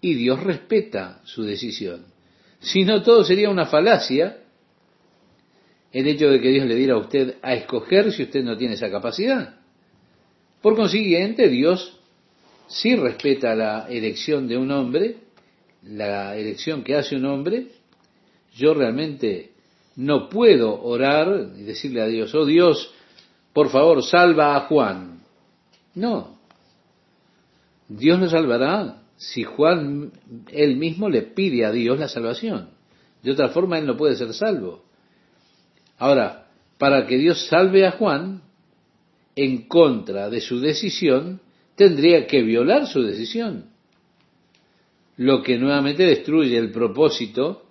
y 0.00 0.14
Dios 0.14 0.42
respeta 0.42 1.20
su 1.22 1.44
decisión. 1.44 2.06
Si 2.58 2.82
no, 2.82 3.04
todo 3.04 3.22
sería 3.22 3.50
una 3.50 3.66
falacia 3.66 4.38
el 5.92 6.08
hecho 6.08 6.28
de 6.28 6.40
que 6.40 6.48
Dios 6.48 6.66
le 6.66 6.74
diera 6.74 6.94
a 6.94 6.98
usted 6.98 7.36
a 7.40 7.54
escoger 7.54 8.10
si 8.10 8.24
usted 8.24 8.42
no 8.42 8.56
tiene 8.56 8.74
esa 8.74 8.90
capacidad. 8.90 9.60
Por 10.60 10.74
consiguiente, 10.74 11.48
Dios 11.48 12.00
sí 12.66 12.96
respeta 12.96 13.54
la 13.54 13.86
elección 13.88 14.48
de 14.48 14.56
un 14.56 14.72
hombre, 14.72 15.18
la 15.86 16.36
elección 16.36 16.82
que 16.82 16.96
hace 16.96 17.16
un 17.16 17.26
hombre. 17.26 17.68
Yo 18.54 18.74
realmente 18.74 19.52
no 19.96 20.28
puedo 20.28 20.82
orar 20.82 21.50
y 21.56 21.62
decirle 21.62 22.02
a 22.02 22.06
Dios, 22.06 22.34
oh 22.34 22.44
Dios, 22.44 22.92
por 23.52 23.70
favor, 23.70 24.02
salva 24.02 24.56
a 24.56 24.60
Juan. 24.60 25.20
No. 25.94 26.38
Dios 27.88 28.18
lo 28.18 28.28
salvará 28.28 29.02
si 29.16 29.44
Juan 29.44 30.12
él 30.50 30.76
mismo 30.76 31.08
le 31.08 31.22
pide 31.22 31.64
a 31.64 31.72
Dios 31.72 31.98
la 31.98 32.08
salvación. 32.08 32.70
De 33.22 33.30
otra 33.30 33.48
forma, 33.48 33.78
él 33.78 33.86
no 33.86 33.96
puede 33.96 34.16
ser 34.16 34.32
salvo. 34.34 34.84
Ahora, 35.98 36.48
para 36.78 37.06
que 37.06 37.16
Dios 37.16 37.46
salve 37.46 37.86
a 37.86 37.92
Juan, 37.92 38.42
en 39.36 39.68
contra 39.68 40.30
de 40.30 40.40
su 40.40 40.60
decisión, 40.60 41.40
tendría 41.76 42.26
que 42.26 42.42
violar 42.42 42.86
su 42.86 43.02
decisión. 43.02 43.66
Lo 45.16 45.42
que 45.42 45.58
nuevamente 45.58 46.04
destruye 46.04 46.56
el 46.56 46.70
propósito 46.70 47.64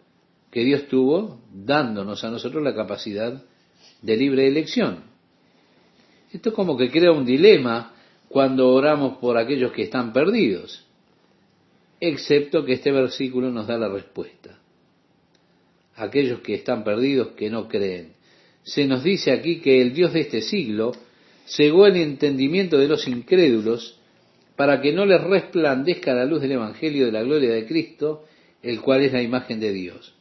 que 0.50 0.63
Dios 0.63 0.88
tuvo 0.88 1.41
dándonos 1.51 2.23
a 2.23 2.29
nosotros 2.29 2.63
la 2.63 2.75
capacidad 2.75 3.43
de 4.01 4.17
libre 4.17 4.47
elección. 4.47 5.00
Esto 6.31 6.50
es 6.50 6.55
como 6.55 6.77
que 6.77 6.89
crea 6.89 7.12
un 7.12 7.25
dilema 7.25 7.93
cuando 8.29 8.69
oramos 8.69 9.17
por 9.17 9.38
aquellos 9.38 9.71
que 9.71 9.83
están 9.83 10.13
perdidos, 10.13 10.85
excepto 12.00 12.65
que 12.65 12.73
este 12.73 12.91
versículo 12.91 13.51
nos 13.51 13.67
da 13.67 13.77
la 13.77 13.89
respuesta. 13.89 14.59
Aquellos 15.95 16.39
que 16.39 16.55
están 16.55 16.83
perdidos, 16.83 17.29
que 17.38 17.50
no 17.50 17.67
creen. 17.67 18.13
Se 18.63 18.88
nos 18.88 19.03
dice 19.03 19.31
aquí 19.31 19.59
que 19.59 19.81
el 19.81 19.93
Dios 19.93 20.13
de 20.13 20.21
este 20.21 20.41
siglo 20.41 20.93
cegó 21.45 21.85
el 21.85 21.97
entendimiento 21.97 22.77
de 22.77 22.88
los 22.88 23.07
incrédulos 23.07 24.00
para 24.55 24.81
que 24.81 24.93
no 24.93 25.05
les 25.05 25.22
resplandezca 25.22 26.13
la 26.13 26.25
luz 26.25 26.41
del 26.41 26.53
Evangelio 26.53 27.05
de 27.05 27.12
la 27.12 27.24
gloria 27.24 27.51
de 27.53 27.65
Cristo, 27.65 28.25
el 28.62 28.81
cual 28.81 29.01
es 29.01 29.13
la 29.13 29.22
imagen 29.22 29.60
de 29.60 29.74
Dios. 29.74 30.13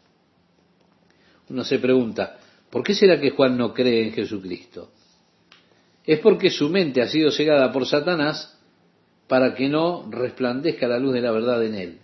Uno 1.48 1.64
se 1.64 1.78
pregunta, 1.78 2.38
¿por 2.70 2.82
qué 2.82 2.94
será 2.94 3.20
que 3.20 3.30
Juan 3.30 3.56
no 3.58 3.74
cree 3.74 4.04
en 4.04 4.12
Jesucristo? 4.12 4.90
Es 6.04 6.18
porque 6.20 6.50
su 6.50 6.68
mente 6.68 7.02
ha 7.02 7.08
sido 7.08 7.30
cegada 7.30 7.70
por 7.70 7.86
Satanás 7.86 8.58
para 9.28 9.54
que 9.54 9.68
no 9.68 10.08
resplandezca 10.10 10.88
la 10.88 10.98
luz 10.98 11.14
de 11.14 11.20
la 11.20 11.30
verdad 11.30 11.64
en 11.64 11.74
él. 11.74 11.98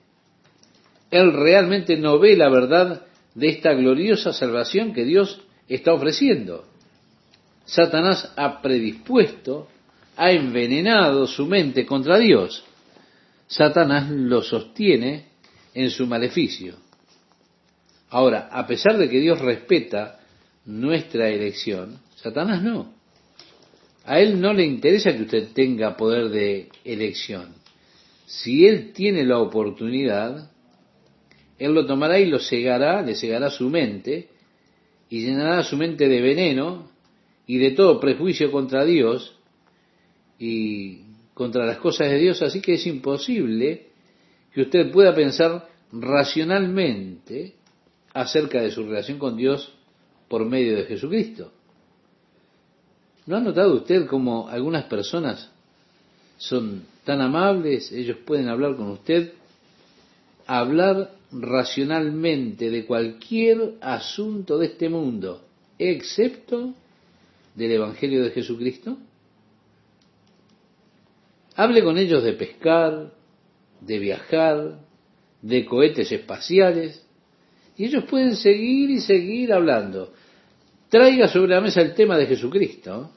Él 1.10 1.32
realmente 1.32 1.96
no 1.96 2.18
ve 2.18 2.36
la 2.36 2.48
verdad 2.48 3.06
de 3.34 3.48
esta 3.48 3.72
gloriosa 3.72 4.32
salvación 4.32 4.92
que 4.92 5.04
Dios 5.04 5.40
está 5.68 5.92
ofreciendo. 5.92 6.64
Satanás 7.64 8.32
ha 8.36 8.62
predispuesto, 8.62 9.68
ha 10.18 10.32
envenenado 10.32 11.28
su 11.28 11.46
mente 11.46 11.86
contra 11.86 12.18
Dios. 12.18 12.64
Satanás 13.46 14.10
lo 14.10 14.42
sostiene 14.42 15.26
en 15.72 15.90
su 15.90 16.08
maleficio. 16.08 16.74
Ahora, 18.10 18.48
a 18.50 18.66
pesar 18.66 18.98
de 18.98 19.08
que 19.08 19.20
Dios 19.20 19.40
respeta 19.40 20.18
nuestra 20.64 21.28
elección, 21.28 22.00
Satanás 22.16 22.62
no. 22.64 22.92
A 24.06 24.18
él 24.18 24.40
no 24.40 24.52
le 24.52 24.64
interesa 24.64 25.16
que 25.16 25.22
usted 25.22 25.52
tenga 25.54 25.96
poder 25.96 26.30
de 26.30 26.68
elección. 26.84 27.54
Si 28.26 28.66
él 28.66 28.92
tiene 28.92 29.24
la 29.24 29.38
oportunidad, 29.38 30.50
él 31.60 31.74
lo 31.74 31.86
tomará 31.86 32.18
y 32.18 32.26
lo 32.26 32.40
cegará, 32.40 33.02
le 33.02 33.14
cegará 33.14 33.50
su 33.50 33.70
mente 33.70 34.30
y 35.10 35.20
llenará 35.20 35.62
su 35.62 35.76
mente 35.76 36.08
de 36.08 36.20
veneno 36.20 36.90
y 37.46 37.58
de 37.58 37.70
todo 37.70 38.00
prejuicio 38.00 38.50
contra 38.50 38.84
Dios 38.84 39.37
y 40.38 41.00
contra 41.34 41.66
las 41.66 41.78
cosas 41.78 42.10
de 42.10 42.18
Dios, 42.18 42.42
así 42.42 42.60
que 42.60 42.74
es 42.74 42.86
imposible 42.86 43.86
que 44.52 44.62
usted 44.62 44.90
pueda 44.90 45.14
pensar 45.14 45.68
racionalmente 45.92 47.54
acerca 48.12 48.60
de 48.60 48.70
su 48.70 48.84
relación 48.84 49.18
con 49.18 49.36
Dios 49.36 49.72
por 50.28 50.44
medio 50.44 50.76
de 50.76 50.84
Jesucristo. 50.84 51.52
¿No 53.26 53.36
ha 53.36 53.40
notado 53.40 53.74
usted 53.74 54.06
cómo 54.06 54.48
algunas 54.48 54.84
personas 54.84 55.50
son 56.38 56.84
tan 57.04 57.20
amables, 57.20 57.92
ellos 57.92 58.18
pueden 58.24 58.48
hablar 58.48 58.76
con 58.76 58.90
usted, 58.90 59.32
hablar 60.46 61.12
racionalmente 61.30 62.70
de 62.70 62.86
cualquier 62.86 63.74
asunto 63.80 64.58
de 64.58 64.66
este 64.66 64.88
mundo, 64.88 65.42
excepto 65.78 66.74
del 67.54 67.72
Evangelio 67.72 68.22
de 68.22 68.30
Jesucristo? 68.30 68.96
Hable 71.58 71.82
con 71.82 71.98
ellos 71.98 72.22
de 72.22 72.34
pescar, 72.34 73.12
de 73.80 73.98
viajar, 73.98 74.78
de 75.42 75.66
cohetes 75.66 76.12
espaciales, 76.12 77.04
y 77.76 77.86
ellos 77.86 78.04
pueden 78.04 78.36
seguir 78.36 78.90
y 78.90 79.00
seguir 79.00 79.52
hablando. 79.52 80.12
Traiga 80.88 81.26
sobre 81.26 81.56
la 81.56 81.60
mesa 81.60 81.80
el 81.80 81.94
tema 81.94 82.16
de 82.16 82.26
Jesucristo, 82.26 83.10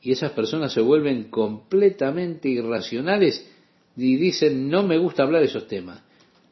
y 0.00 0.12
esas 0.12 0.32
personas 0.32 0.72
se 0.72 0.80
vuelven 0.80 1.24
completamente 1.24 2.48
irracionales 2.48 3.46
y 3.94 4.16
dicen, 4.16 4.70
no 4.70 4.82
me 4.82 4.96
gusta 4.96 5.24
hablar 5.24 5.42
de 5.42 5.48
esos 5.48 5.68
temas. 5.68 6.02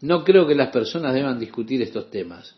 No 0.03 0.25
creo 0.25 0.47
que 0.47 0.55
las 0.55 0.69
personas 0.69 1.15
deban 1.15 1.39
discutir 1.39 1.81
estos 1.81 2.11
temas. 2.11 2.55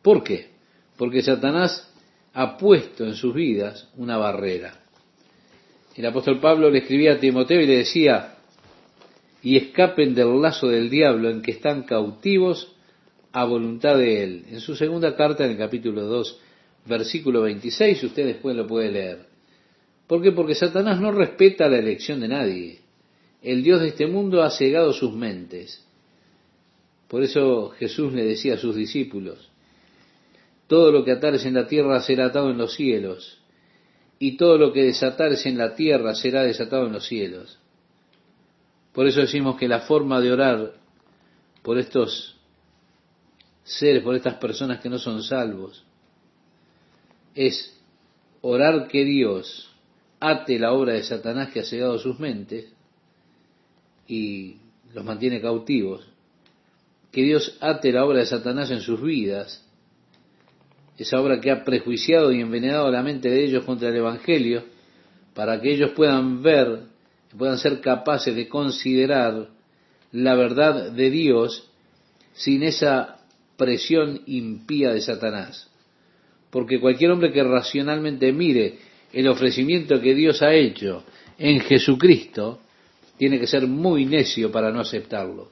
¿Por 0.00 0.24
qué? 0.24 0.52
Porque 0.96 1.22
Satanás 1.22 1.92
ha 2.32 2.56
puesto 2.56 3.04
en 3.04 3.14
sus 3.14 3.34
vidas 3.34 3.90
una 3.98 4.16
barrera. 4.16 4.81
El 5.94 6.06
apóstol 6.06 6.40
Pablo 6.40 6.70
le 6.70 6.78
escribía 6.78 7.12
a 7.12 7.20
Timoteo 7.20 7.60
y 7.60 7.66
le 7.66 7.78
decía, 7.78 8.36
y 9.42 9.56
escapen 9.56 10.14
del 10.14 10.40
lazo 10.40 10.68
del 10.68 10.88
diablo 10.88 11.28
en 11.28 11.42
que 11.42 11.50
están 11.50 11.82
cautivos 11.82 12.74
a 13.32 13.44
voluntad 13.44 13.98
de 13.98 14.22
él. 14.22 14.44
En 14.50 14.60
su 14.60 14.74
segunda 14.76 15.16
carta, 15.16 15.44
en 15.44 15.52
el 15.52 15.58
capítulo 15.58 16.02
2, 16.02 16.40
versículo 16.86 17.42
26, 17.42 18.04
usted 18.04 18.26
después 18.26 18.56
lo 18.56 18.66
puede 18.66 18.90
leer. 18.90 19.26
¿Por 20.06 20.22
qué? 20.22 20.32
Porque 20.32 20.54
Satanás 20.54 21.00
no 21.00 21.12
respeta 21.12 21.68
la 21.68 21.78
elección 21.78 22.20
de 22.20 22.28
nadie. 22.28 22.78
El 23.42 23.62
Dios 23.62 23.80
de 23.80 23.88
este 23.88 24.06
mundo 24.06 24.42
ha 24.42 24.50
cegado 24.50 24.92
sus 24.92 25.12
mentes. 25.12 25.84
Por 27.08 27.22
eso 27.22 27.70
Jesús 27.70 28.12
le 28.12 28.24
decía 28.24 28.54
a 28.54 28.58
sus 28.58 28.76
discípulos, 28.76 29.50
todo 30.66 30.92
lo 30.92 31.04
que 31.04 31.12
atares 31.12 31.44
en 31.44 31.54
la 31.54 31.66
tierra 31.66 32.00
será 32.00 32.26
atado 32.26 32.50
en 32.50 32.56
los 32.56 32.74
cielos, 32.74 33.41
y 34.22 34.36
todo 34.36 34.56
lo 34.56 34.72
que 34.72 34.84
desatares 34.84 35.44
en 35.46 35.58
la 35.58 35.74
tierra 35.74 36.14
será 36.14 36.44
desatado 36.44 36.86
en 36.86 36.92
los 36.92 37.08
cielos. 37.08 37.58
Por 38.92 39.08
eso 39.08 39.18
decimos 39.18 39.56
que 39.56 39.66
la 39.66 39.80
forma 39.80 40.20
de 40.20 40.30
orar 40.30 40.74
por 41.64 41.76
estos 41.76 42.36
seres, 43.64 44.00
por 44.04 44.14
estas 44.14 44.34
personas 44.34 44.78
que 44.78 44.88
no 44.88 45.00
son 45.00 45.24
salvos, 45.24 45.84
es 47.34 47.76
orar 48.42 48.86
que 48.86 49.04
Dios 49.04 49.68
ate 50.20 50.56
la 50.56 50.72
obra 50.72 50.92
de 50.92 51.02
Satanás 51.02 51.52
que 51.52 51.58
ha 51.58 51.64
cegado 51.64 51.98
sus 51.98 52.20
mentes 52.20 52.72
y 54.06 54.58
los 54.94 55.04
mantiene 55.04 55.40
cautivos, 55.40 56.06
que 57.10 57.24
Dios 57.24 57.58
ate 57.60 57.90
la 57.90 58.04
obra 58.04 58.20
de 58.20 58.26
Satanás 58.26 58.70
en 58.70 58.82
sus 58.82 59.02
vidas, 59.02 59.66
esa 60.98 61.20
obra 61.20 61.40
que 61.40 61.50
ha 61.50 61.64
prejuiciado 61.64 62.32
y 62.32 62.40
envenenado 62.40 62.90
la 62.90 63.02
mente 63.02 63.28
de 63.30 63.44
ellos 63.44 63.64
contra 63.64 63.88
el 63.88 63.96
Evangelio, 63.96 64.64
para 65.34 65.60
que 65.60 65.72
ellos 65.72 65.92
puedan 65.92 66.42
ver, 66.42 66.84
puedan 67.36 67.58
ser 67.58 67.80
capaces 67.80 68.34
de 68.34 68.48
considerar 68.48 69.48
la 70.12 70.34
verdad 70.34 70.92
de 70.92 71.10
Dios 71.10 71.70
sin 72.34 72.62
esa 72.62 73.18
presión 73.56 74.22
impía 74.26 74.92
de 74.92 75.00
Satanás 75.00 75.72
porque 76.52 76.78
cualquier 76.78 77.10
hombre 77.10 77.32
que 77.32 77.42
racionalmente 77.42 78.30
mire 78.30 78.76
el 79.10 79.26
ofrecimiento 79.26 79.98
que 80.02 80.14
Dios 80.14 80.42
ha 80.42 80.52
hecho 80.52 81.02
en 81.38 81.60
Jesucristo, 81.60 82.60
tiene 83.16 83.40
que 83.40 83.46
ser 83.46 83.66
muy 83.66 84.04
necio 84.04 84.52
para 84.52 84.70
no 84.70 84.80
aceptarlo. 84.80 85.48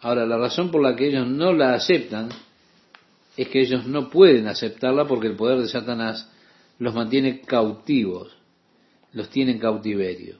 Ahora, 0.00 0.26
la 0.26 0.36
razón 0.36 0.72
por 0.72 0.82
la 0.82 0.96
que 0.96 1.06
ellos 1.06 1.28
no 1.28 1.52
la 1.52 1.74
aceptan 1.74 2.30
es 3.36 3.48
que 3.48 3.60
ellos 3.60 3.86
no 3.86 4.10
pueden 4.10 4.46
aceptarla 4.48 5.06
porque 5.06 5.28
el 5.28 5.36
poder 5.36 5.60
de 5.60 5.68
Satanás 5.68 6.30
los 6.78 6.94
mantiene 6.94 7.40
cautivos, 7.40 8.36
los 9.12 9.30
tiene 9.30 9.52
en 9.52 9.58
cautiverio. 9.58 10.36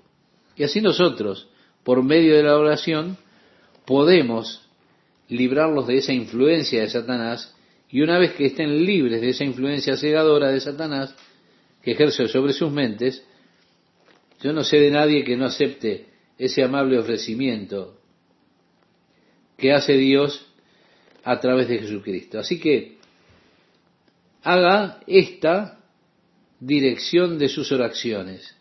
Y 0.56 0.64
así 0.64 0.80
nosotros, 0.80 1.48
por 1.82 2.02
medio 2.02 2.36
de 2.36 2.42
la 2.42 2.58
oración, 2.58 3.16
podemos 3.86 4.68
librarlos 5.28 5.86
de 5.86 5.98
esa 5.98 6.12
influencia 6.12 6.82
de 6.82 6.90
Satanás 6.90 7.54
y 7.88 8.00
una 8.00 8.18
vez 8.18 8.32
que 8.32 8.46
estén 8.46 8.84
libres 8.84 9.20
de 9.20 9.30
esa 9.30 9.44
influencia 9.44 9.96
cegadora 9.96 10.50
de 10.50 10.60
Satanás 10.60 11.14
que 11.82 11.92
ejerce 11.92 12.28
sobre 12.28 12.52
sus 12.52 12.70
mentes, 12.70 13.24
yo 14.42 14.52
no 14.52 14.64
sé 14.64 14.78
de 14.78 14.90
nadie 14.90 15.24
que 15.24 15.36
no 15.36 15.46
acepte 15.46 16.06
ese 16.38 16.62
amable 16.62 16.98
ofrecimiento 16.98 17.98
que 19.56 19.72
hace 19.72 19.96
Dios 19.96 20.51
a 21.24 21.40
través 21.40 21.68
de 21.68 21.78
Jesucristo. 21.78 22.38
Así 22.38 22.58
que 22.58 22.98
haga 24.42 25.00
esta 25.06 25.80
dirección 26.60 27.38
de 27.38 27.48
sus 27.48 27.72
oraciones 27.72 28.56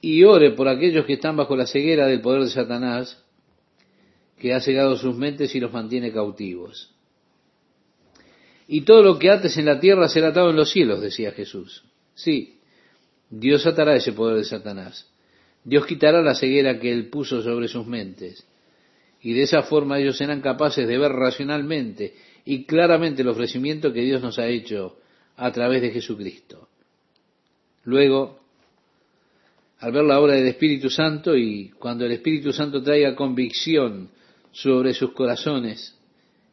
y 0.00 0.24
ore 0.24 0.52
por 0.52 0.68
aquellos 0.68 1.04
que 1.04 1.14
están 1.14 1.36
bajo 1.36 1.56
la 1.56 1.66
ceguera 1.66 2.06
del 2.06 2.20
poder 2.20 2.42
de 2.42 2.50
Satanás 2.50 3.22
que 4.38 4.54
ha 4.54 4.60
cegado 4.60 4.96
sus 4.96 5.16
mentes 5.16 5.54
y 5.54 5.60
los 5.60 5.72
mantiene 5.72 6.12
cautivos. 6.12 6.94
Y 8.66 8.82
todo 8.82 9.02
lo 9.02 9.18
que 9.18 9.30
ates 9.30 9.56
en 9.58 9.66
la 9.66 9.80
tierra 9.80 10.08
será 10.08 10.28
atado 10.28 10.50
en 10.50 10.56
los 10.56 10.70
cielos, 10.70 11.00
decía 11.00 11.32
Jesús. 11.32 11.84
Sí, 12.14 12.60
Dios 13.28 13.66
atará 13.66 13.96
ese 13.96 14.12
poder 14.12 14.38
de 14.38 14.44
Satanás. 14.44 15.10
Dios 15.64 15.84
quitará 15.86 16.22
la 16.22 16.34
ceguera 16.34 16.78
que 16.78 16.90
él 16.90 17.10
puso 17.10 17.42
sobre 17.42 17.68
sus 17.68 17.86
mentes. 17.86 18.46
Y 19.22 19.34
de 19.34 19.42
esa 19.42 19.62
forma 19.62 19.98
ellos 19.98 20.16
serán 20.16 20.40
capaces 20.40 20.86
de 20.88 20.98
ver 20.98 21.12
racionalmente 21.12 22.14
y 22.44 22.64
claramente 22.64 23.22
el 23.22 23.28
ofrecimiento 23.28 23.92
que 23.92 24.00
Dios 24.00 24.22
nos 24.22 24.38
ha 24.38 24.46
hecho 24.46 24.96
a 25.36 25.52
través 25.52 25.82
de 25.82 25.90
Jesucristo. 25.90 26.68
Luego, 27.84 28.40
al 29.78 29.92
ver 29.92 30.04
la 30.04 30.20
obra 30.20 30.34
del 30.34 30.46
Espíritu 30.46 30.90
Santo 30.90 31.36
y 31.36 31.70
cuando 31.78 32.04
el 32.04 32.12
Espíritu 32.12 32.52
Santo 32.52 32.82
traiga 32.82 33.14
convicción 33.14 34.10
sobre 34.52 34.94
sus 34.94 35.12
corazones, 35.12 35.96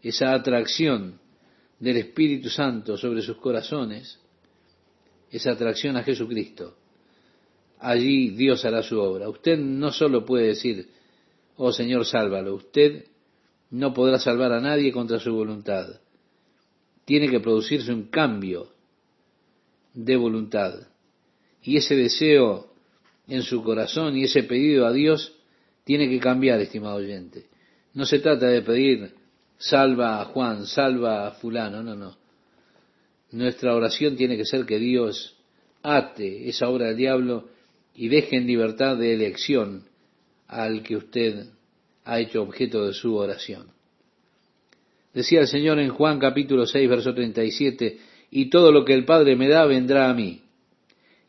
esa 0.01 0.33
atracción 0.33 1.19
del 1.79 1.97
Espíritu 1.97 2.49
Santo 2.49 2.97
sobre 2.97 3.21
sus 3.21 3.37
corazones, 3.37 4.19
esa 5.31 5.51
atracción 5.51 5.97
a 5.97 6.03
Jesucristo, 6.03 6.75
allí 7.79 8.29
Dios 8.29 8.63
hará 8.65 8.81
su 8.81 8.99
obra. 8.99 9.29
Usted 9.29 9.57
no 9.57 9.91
solo 9.91 10.25
puede 10.25 10.47
decir, 10.47 10.87
oh 11.57 11.71
Señor, 11.71 12.05
sálvalo, 12.05 12.55
usted 12.55 13.05
no 13.71 13.93
podrá 13.93 14.19
salvar 14.19 14.53
a 14.53 14.61
nadie 14.61 14.91
contra 14.91 15.19
su 15.19 15.33
voluntad. 15.33 15.99
Tiene 17.05 17.29
que 17.29 17.39
producirse 17.39 17.91
un 17.91 18.03
cambio 18.03 18.69
de 19.93 20.15
voluntad. 20.15 20.87
Y 21.63 21.77
ese 21.77 21.95
deseo 21.95 22.71
en 23.27 23.43
su 23.43 23.63
corazón 23.63 24.15
y 24.15 24.23
ese 24.23 24.43
pedido 24.43 24.85
a 24.85 24.93
Dios 24.93 25.33
tiene 25.83 26.09
que 26.09 26.19
cambiar, 26.19 26.59
estimado 26.61 26.97
oyente. 26.97 27.45
No 27.93 28.05
se 28.05 28.19
trata 28.19 28.47
de 28.47 28.61
pedir 28.61 29.15
salva 29.57 30.21
a 30.21 30.25
Juan, 30.25 30.65
salva 30.65 31.27
a 31.27 31.31
fulano, 31.31 31.81
no, 31.81 31.95
no. 31.95 32.15
Nuestra 33.31 33.75
oración 33.75 34.15
tiene 34.15 34.37
que 34.37 34.45
ser 34.45 34.65
que 34.65 34.79
Dios 34.79 35.35
ate 35.81 36.47
esa 36.47 36.69
obra 36.69 36.87
del 36.87 36.97
diablo 36.97 37.49
y 37.95 38.07
deje 38.07 38.37
en 38.37 38.47
libertad 38.47 38.97
de 38.97 39.13
elección 39.13 39.83
al 40.47 40.83
que 40.83 40.95
usted 40.95 41.47
ha 42.05 42.19
hecho 42.19 42.41
objeto 42.41 42.87
de 42.87 42.93
su 42.93 43.15
oración. 43.15 43.67
Decía 45.13 45.41
el 45.41 45.47
Señor 45.47 45.79
en 45.79 45.89
Juan 45.89 46.19
capítulo 46.19 46.65
6, 46.65 46.89
verso 46.89 47.13
37, 47.13 47.99
y 48.31 48.49
todo 48.49 48.71
lo 48.71 48.85
que 48.85 48.93
el 48.93 49.05
Padre 49.05 49.35
me 49.35 49.47
da 49.47 49.65
vendrá 49.65 50.09
a 50.09 50.13
mí, 50.13 50.43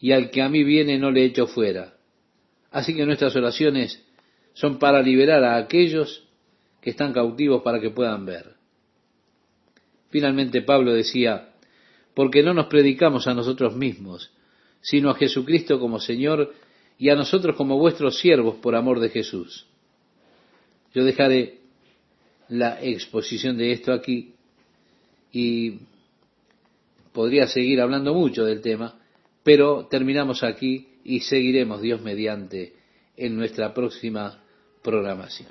y 0.00 0.12
al 0.12 0.30
que 0.30 0.42
a 0.42 0.48
mí 0.48 0.62
viene 0.62 0.98
no 0.98 1.10
le 1.10 1.24
echo 1.24 1.46
fuera. 1.46 1.94
Así 2.70 2.94
que 2.94 3.06
nuestras 3.06 3.34
oraciones 3.34 4.04
son 4.52 4.78
para 4.78 5.02
liberar 5.02 5.42
a 5.44 5.56
aquellos 5.56 6.28
que 6.80 6.90
están 6.90 7.12
cautivos 7.12 7.62
para 7.62 7.80
que 7.80 7.90
puedan 7.90 8.26
ver. 8.26 8.56
Finalmente 10.10 10.62
Pablo 10.62 10.92
decía, 10.92 11.50
porque 12.14 12.42
no 12.42 12.54
nos 12.54 12.66
predicamos 12.66 13.26
a 13.26 13.34
nosotros 13.34 13.76
mismos, 13.76 14.32
sino 14.80 15.10
a 15.10 15.14
Jesucristo 15.14 15.78
como 15.80 16.00
Señor 16.00 16.52
y 16.98 17.10
a 17.10 17.14
nosotros 17.14 17.56
como 17.56 17.78
vuestros 17.78 18.18
siervos 18.18 18.56
por 18.56 18.74
amor 18.74 18.98
de 19.00 19.08
Jesús. 19.10 19.66
Yo 20.92 21.04
dejaré 21.04 21.60
la 22.48 22.82
exposición 22.82 23.56
de 23.56 23.72
esto 23.72 23.92
aquí 23.92 24.34
y 25.32 25.78
podría 27.12 27.46
seguir 27.46 27.80
hablando 27.80 28.14
mucho 28.14 28.44
del 28.44 28.60
tema, 28.60 28.98
pero 29.42 29.86
terminamos 29.86 30.42
aquí 30.42 30.88
y 31.04 31.20
seguiremos 31.20 31.80
Dios 31.80 32.02
mediante 32.02 32.74
en 33.16 33.36
nuestra 33.36 33.72
próxima 33.74 34.42
programación. 34.82 35.48